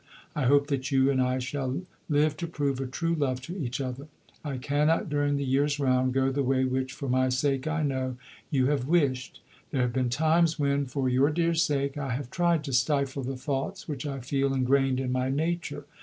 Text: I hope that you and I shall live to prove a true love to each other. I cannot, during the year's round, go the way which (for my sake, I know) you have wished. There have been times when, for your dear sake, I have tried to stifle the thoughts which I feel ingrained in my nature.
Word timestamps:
I 0.35 0.45
hope 0.45 0.65
that 0.69 0.89
you 0.89 1.11
and 1.11 1.21
I 1.21 1.37
shall 1.37 1.79
live 2.09 2.35
to 2.37 2.47
prove 2.47 2.79
a 2.81 2.87
true 2.87 3.13
love 3.13 3.39
to 3.41 3.55
each 3.55 3.79
other. 3.79 4.07
I 4.43 4.57
cannot, 4.57 5.09
during 5.09 5.37
the 5.37 5.45
year's 5.45 5.79
round, 5.79 6.13
go 6.15 6.31
the 6.31 6.41
way 6.41 6.65
which 6.65 6.91
(for 6.93 7.07
my 7.07 7.29
sake, 7.29 7.67
I 7.67 7.83
know) 7.83 8.17
you 8.49 8.65
have 8.65 8.87
wished. 8.87 9.43
There 9.69 9.81
have 9.83 9.93
been 9.93 10.09
times 10.09 10.57
when, 10.57 10.87
for 10.87 11.07
your 11.07 11.29
dear 11.29 11.53
sake, 11.53 11.99
I 11.99 12.13
have 12.15 12.31
tried 12.31 12.63
to 12.63 12.73
stifle 12.73 13.21
the 13.21 13.37
thoughts 13.37 13.87
which 13.87 14.07
I 14.07 14.21
feel 14.21 14.55
ingrained 14.55 14.99
in 14.99 15.11
my 15.11 15.29
nature. 15.29 15.85